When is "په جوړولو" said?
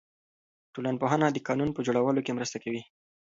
1.73-2.21